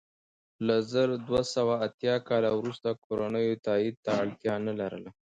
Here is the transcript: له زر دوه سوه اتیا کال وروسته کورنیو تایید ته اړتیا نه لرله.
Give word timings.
له 0.65 0.75
زر 0.91 1.09
دوه 1.27 1.41
سوه 1.53 1.73
اتیا 1.87 2.15
کال 2.27 2.43
وروسته 2.59 2.89
کورنیو 3.03 3.61
تایید 3.65 3.95
ته 4.03 4.11
اړتیا 4.21 4.55
نه 4.67 4.73
لرله. 4.79 5.09